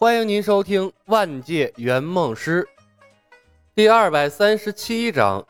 [0.00, 2.62] 欢迎您收听《万界圆梦师》
[3.74, 5.44] 第二百三十七章。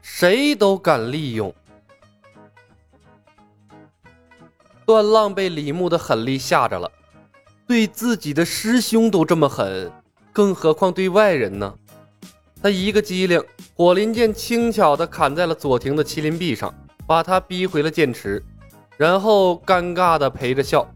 [0.00, 1.54] 谁都敢利用。
[4.86, 6.90] 段浪被李牧的狠力吓着了，
[7.66, 9.92] 对自己的师兄都这么狠，
[10.32, 11.78] 更何况对外人呢？
[12.62, 16.74] 他一个机灵，火麟剑轻巧地砍在了左庭的麒麟臂上，
[17.06, 18.42] 把他逼回了剑池，
[18.96, 20.90] 然后尴尬地陪着笑。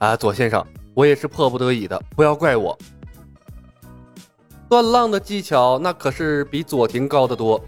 [0.00, 2.76] 啊，左先生，我也是迫不得已的，不要怪我。
[4.66, 7.62] 断浪的技巧那可是比左庭高得多，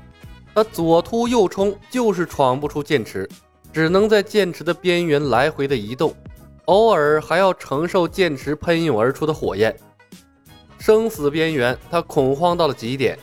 [0.55, 3.29] 他左突右冲就是闯不出剑池，
[3.71, 6.15] 只能在剑池的边缘来回的移动，
[6.65, 9.79] 偶尔还要承受剑池喷涌而出的火焰。
[10.79, 13.19] 生死边缘，他恐慌到了极点。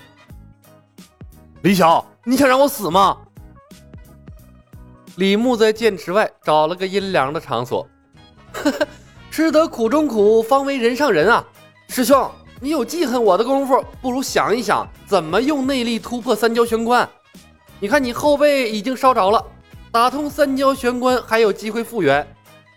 [1.64, 3.18] 李晓，你想让我死吗？
[5.16, 7.88] 李牧在剑池外找了个阴凉的场所。
[9.32, 11.46] 吃得苦中苦，方为人上人啊！
[11.88, 17.08] 师兄，你有记恨我的功夫，不如想一想怎么用内力突破三焦玄关。
[17.80, 19.44] 你看你后背已经烧着了，
[19.92, 22.28] 打通三焦玄关还有机会复原，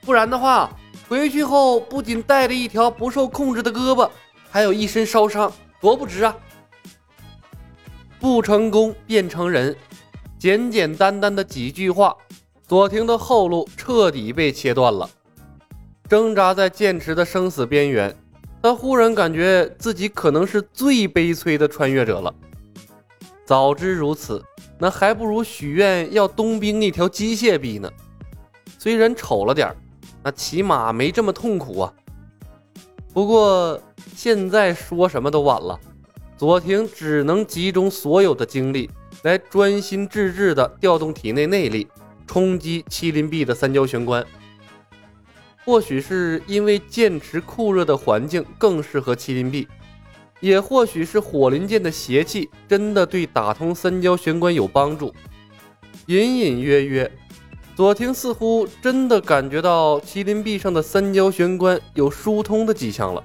[0.03, 0.71] 不然的话，
[1.09, 4.09] 回去后不仅带着一条不受控制的胳膊，
[4.51, 6.37] 还有一身烧伤，多不值啊！
[8.21, 9.75] 不成功变成人，
[10.39, 12.15] 简简单单的几句话，
[12.69, 15.09] 左庭的后路彻底被切断了。
[16.13, 18.15] 挣扎在剑池的生死边缘，
[18.63, 22.35] 他忽然感觉自己可能是最悲催的穿越者了。
[23.47, 24.45] 早知如此，
[24.79, 27.91] 那还不如许愿要冬兵那条机械臂呢。
[28.79, 29.75] 虽然丑了点
[30.23, 31.95] 那起码没这么痛苦啊。
[33.15, 33.81] 不过
[34.15, 35.81] 现在说什么都晚了，
[36.37, 38.91] 左庭只能集中所有的精力
[39.23, 41.89] 来专心致志地调动体内内力，
[42.27, 44.23] 冲击麒麟臂的三焦玄关。
[45.65, 49.69] 或许是因为剑池酷热的环境更适合麒麟臂，
[50.41, 55.15] 也或许是火麟剑的邪气真的对打通三焦玄关有帮助。
[56.07, 57.11] 隐隐约约，
[57.77, 63.23] 左庭似乎真的感觉到麒麟臂上的三焦玄关有疏通的迹象了。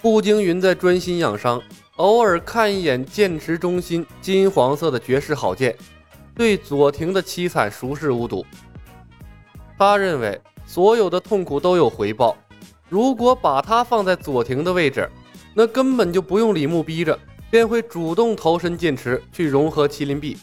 [0.00, 1.60] 步惊云在专心养伤，
[1.96, 5.76] 偶尔看一眼剑池中心金黄色的绝世好剑，
[6.34, 8.46] 对左庭的凄惨熟视无睹。
[9.78, 12.36] 他认为所有的痛苦都有回报。
[12.88, 15.08] 如果把他放在左庭的位置，
[15.54, 17.16] 那根本就不用李牧逼着，
[17.50, 20.36] 便会主动投身剑池去融合麒麟臂。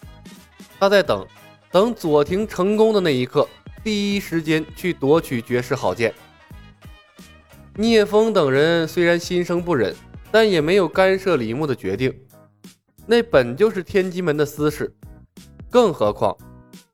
[0.79, 1.25] 他在等，
[1.72, 3.47] 等左庭成功的那一刻，
[3.84, 6.13] 第一时间去夺取绝世好剑。
[7.75, 9.94] 聂风等人虽然心生不忍，
[10.31, 12.13] 但也没有干涉李牧的决定。
[13.06, 14.96] 那本就是天机门的私事，
[15.69, 16.35] 更何况。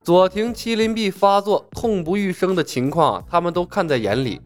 [0.03, 4.41] 左庭麒麟臂发作、痛不欲生的情况，他们都看在眼里。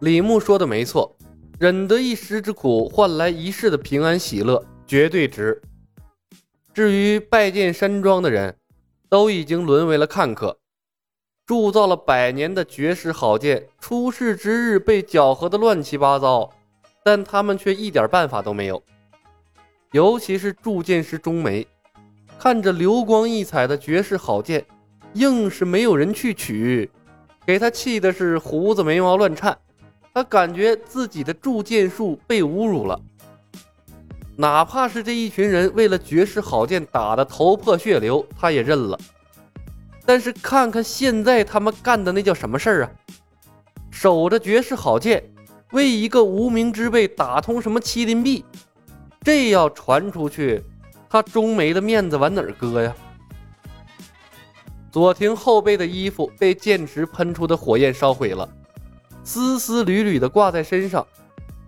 [0.00, 1.16] 李牧说的没错，
[1.60, 5.62] 忍得一时之苦，换来一世的平安喜乐，绝对值。
[6.74, 8.56] 至于拜见山庄的人，
[9.08, 10.58] 都已经沦为了看客。
[11.46, 16.50] 铸造了百年的绝世好剑，出世之日被搅和的乱七八糟，
[17.04, 18.82] 但他们却一点办法都没有。
[19.92, 21.64] 尤其是铸剑师钟梅。
[22.38, 24.64] 看着流光溢彩的绝世好剑，
[25.14, 26.90] 硬是没有人去取，
[27.46, 29.56] 给他气的是胡子眉毛乱颤。
[30.14, 32.98] 他感觉自己的铸剑术被侮辱了，
[34.36, 38.98] 哪怕是这一群人为了绝世好剑打得头破血流，他也认了。
[40.04, 42.90] 但是看看现在他们干的那叫什么事儿啊？
[43.90, 45.22] 守着绝世好剑，
[45.72, 48.44] 为一个无名之辈打通什么麒麟臂，
[49.22, 50.62] 这要传出去。
[51.08, 52.94] 他钟梅的面子往哪儿搁呀？
[54.90, 58.48] 左庭后背的衣服被剑池喷出的火焰烧毁了，
[59.22, 61.06] 丝丝缕缕的挂在身上，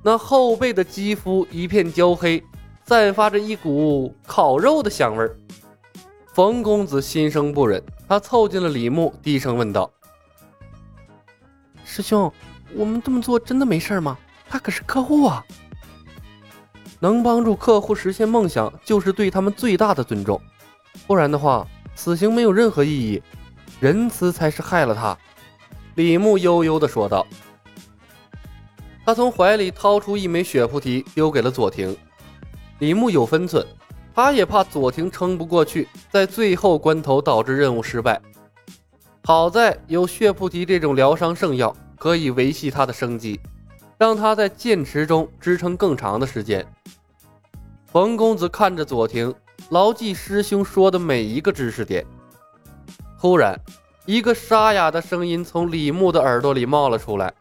[0.03, 2.43] 那后背的肌肤一片焦黑，
[2.87, 5.37] 散发着一股烤肉的香味儿。
[6.32, 9.91] 冯公子心生不忍，他凑近了李牧，低声问道
[11.84, 12.33] ：“师兄，
[12.74, 14.16] 我们这么做真的没事吗？
[14.48, 15.45] 他可是客户啊！”
[17.00, 20.41] 能帮助客户实现梦想，就是对他们最大的尊重。
[21.06, 23.22] 不然的话，死刑没有任何意义，
[23.80, 25.16] 仁慈才是害了他。
[25.95, 27.27] 李牧悠悠地说道。
[29.04, 31.97] 他从怀里掏出一枚血菩提，丢给了左庭。
[32.78, 33.66] 李牧有分寸，
[34.15, 38.21] 他也怕左庭撑不过去，在最后关头导致任务失败。
[39.24, 43.41] 好在有血菩提这种疗伤圣药，可以维系他的生机，
[43.98, 46.65] 让他在剑池中支撑更长的时间。
[47.86, 49.34] 冯公子看着左庭，
[49.71, 52.06] 牢记师兄说的每一个知识点。
[53.18, 53.59] 忽然，
[54.06, 57.34] 一个沙哑的声音从李牧的耳朵里冒了出来：“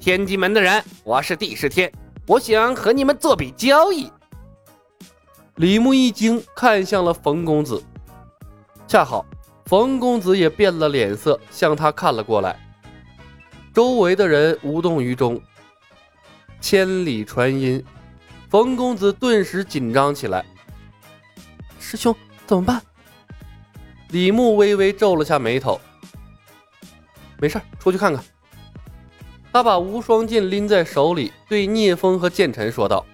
[0.00, 1.92] 天机门的人，我是帝释天，
[2.26, 4.10] 我想和你们做笔交易。”
[5.56, 7.82] 李牧一惊，看向了冯公子，
[8.88, 9.26] 恰好
[9.66, 12.58] 冯公子也变了脸色，向他看了过来。
[13.80, 15.40] 周围的人无动于衷。
[16.60, 17.82] 千里传音，
[18.50, 20.44] 冯公子顿时紧张起来。
[21.78, 22.14] 师兄，
[22.46, 22.82] 怎么办？
[24.10, 25.80] 李牧微微皱了下眉头。
[27.38, 28.22] 没事，出去看看。
[29.50, 33.06] 他把无双剑拎在手里，对聂风和剑尘说道：“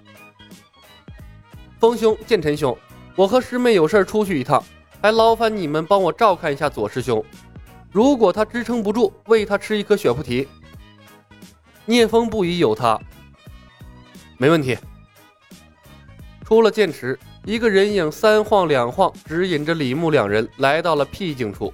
[1.79, 2.77] 风兄，剑尘兄，
[3.15, 4.61] 我和师妹有事出去一趟，
[5.01, 7.23] 还劳烦你们帮我照看一下左师兄。
[7.89, 10.45] 如果他支撑不住，喂他吃一颗血菩提。”
[11.87, 12.99] 聂风不疑有他。
[14.37, 14.77] 没问题。
[16.45, 21.73] 出了剑池，一个人影三晃两晃，指引着李牧两人来到了僻静处。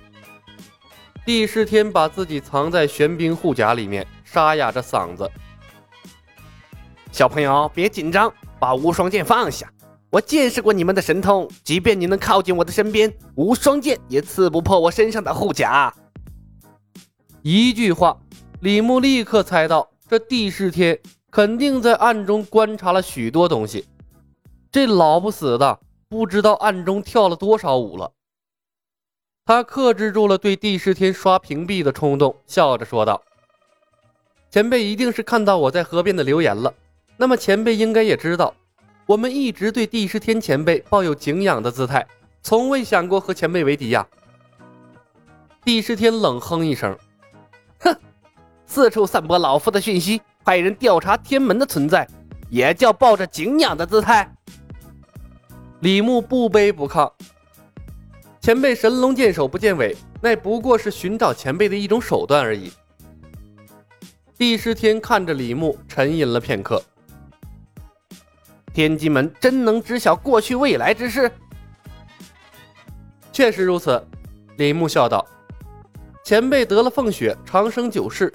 [1.26, 5.30] 帝释天把自己藏在玄冰护甲里面，沙哑着嗓子
[7.12, 9.72] ：“小朋友，别紧张，把无双剑放下。
[10.10, 15.94] 我见识过你们的神通，即便你能靠近我的身边，无双剑也刺不破我身上的护甲。”
[17.42, 18.18] 一句话，
[18.62, 21.00] 李牧立刻猜到这帝释天。
[21.32, 23.88] 肯定在暗中观察了许多东西，
[24.72, 28.12] 这老不死的不知道暗中跳了多少舞了。
[29.44, 33.24] 他克制住了对帝释天刷屏蔽的冲动，笑着说道
[34.52, 36.72] ：“前辈一定是看到我在河边的留言了。
[37.18, 38.54] 那么前辈应该也知道，
[39.08, 42.08] 我们一直对帝释天前辈抱有敬仰的姿态，
[42.44, 44.08] 从未想过和前辈为敌呀。”
[45.66, 46.96] 帝释天冷哼一声：“，
[48.74, 52.06] 四处散播老夫的讯息。”派人调查天门的存在，
[52.50, 54.30] 也叫抱着敬仰的姿态。
[55.82, 57.10] 李牧不卑不亢，
[58.42, 62.74] 前辈神龙见首不见尾，那不过是寻找前辈的一种手段而已。
[64.38, 66.84] 帝释天看着李牧，沉吟了片刻。
[68.74, 71.32] 天机门真能知晓过去未来之事？
[73.32, 74.06] 确实如此，
[74.58, 75.26] 李牧笑道
[76.26, 78.34] ：“前辈得了凤血，长生九世。”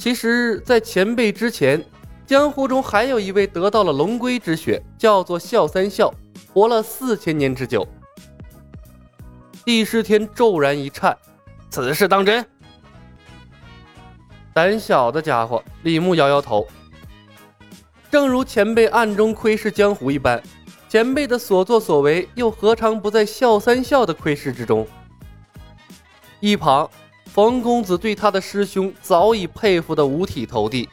[0.00, 1.84] 其实，在前辈之前，
[2.26, 6.10] 江湖中还有一位得到了龙龟之血，叫做笑三笑，
[6.54, 7.86] 活了四千年之久。
[9.62, 11.14] 帝释天骤然一颤，
[11.68, 12.42] 此事当真？
[14.54, 16.66] 胆小的家伙，李牧摇摇头。
[18.10, 20.42] 正如前辈暗中窥视江湖一般，
[20.88, 24.88] 前辈的所作所为，又何尝不在笑三笑的窥视之中？
[26.40, 26.88] 一旁。
[27.26, 30.88] 冯公子对他的师兄早已佩服得五体投地，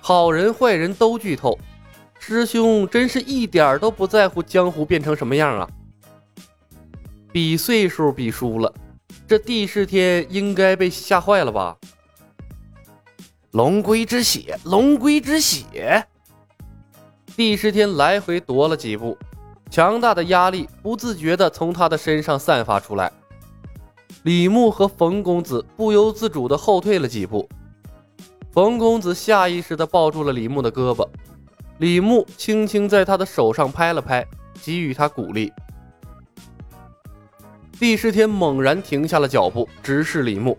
[0.00, 1.58] 好人坏人都剧透，
[2.18, 5.68] 师兄真是一点都不在乎江湖变成什么样啊！
[7.32, 8.72] 比岁数比输了，
[9.26, 11.76] 这帝释天应该被吓坏了吧？
[13.52, 16.06] 龙龟之血，龙龟之血！
[17.36, 19.16] 帝释天来回踱了几步，
[19.70, 23.10] 强大的压力不自觉地从他的身上散发出来。
[24.22, 27.48] 李牧和冯公子不由自主地后退了几步，
[28.52, 31.08] 冯公子下意识地抱住了李牧的胳膊，
[31.78, 34.26] 李牧轻轻在他的手上拍了拍，
[34.62, 35.50] 给予他鼓励。
[37.78, 40.58] 帝释天猛然停下了脚步，直视李牧：“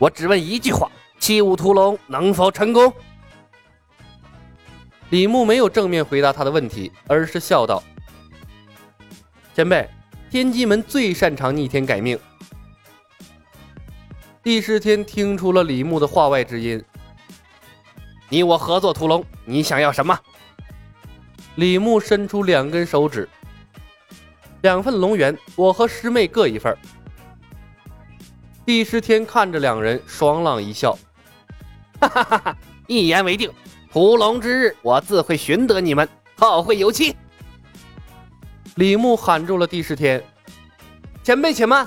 [0.00, 2.92] 我只问一句话，七武屠龙能否成功？”
[5.10, 7.80] 李牧没有正面回答他的问题，而是笑道
[9.54, 9.88] ：“前辈。”
[10.34, 12.18] 天机门最擅长逆天改命。
[14.42, 16.84] 帝释天听出了李牧的话外之音
[18.28, 20.18] ：“你我合作屠龙，你想要什么？”
[21.54, 23.28] 李牧伸出两根手指
[24.62, 26.76] ：“两份龙元，我和师妹各一份。”
[28.66, 30.98] 帝释天看着两人，爽朗一笑
[32.02, 32.56] ：“哈哈哈哈！
[32.88, 33.48] 一言为定，
[33.92, 37.14] 屠龙之日，我自会寻得你们，后会有期。”
[38.76, 40.20] 李牧喊住了帝释天
[41.22, 41.86] ：“前辈，且慢！”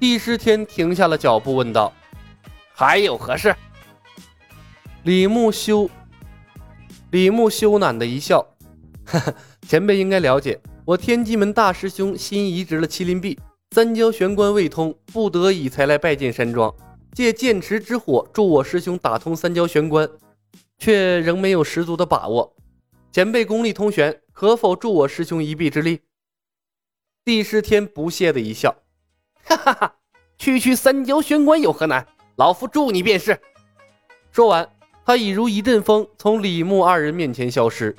[0.00, 1.92] 帝释天停下了脚步，问道
[2.74, 3.54] ：“还有何事？”
[5.04, 5.88] 李牧羞，
[7.12, 8.44] 李牧羞赧的一笑
[9.06, 9.32] ：“哈哈，
[9.68, 13.38] 前辈应该了解，我天机门大师兄新移植了麒麟臂，
[13.70, 16.74] 三焦玄关未通，不得已才来拜见山庄，
[17.12, 20.08] 借剑池之火助我师兄打通三焦玄关，
[20.78, 22.52] 却仍没有十足的把握。
[23.12, 26.00] 前辈功力通玄。”可否助我师兄一臂之力？
[27.24, 28.74] 帝释天不屑的一笑。
[29.44, 29.96] 哈哈哈
[30.38, 32.06] 区区三焦玄关有何难？
[32.36, 33.38] 老夫助你便是。
[34.32, 34.68] 说完
[35.04, 37.94] 他已如一阵风从李牧二人面前消失。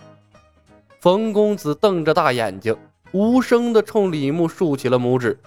[0.99, 2.75] 冯公子瞪着大眼睛
[3.11, 5.39] 无声的冲李牧竖起了拇指。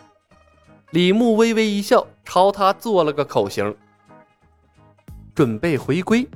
[0.91, 3.77] 李牧微微一笑朝他做了个口型。
[5.35, 6.27] 准备回归。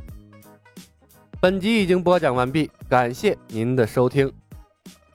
[1.40, 4.30] 本集已经播讲完毕感谢您的收听。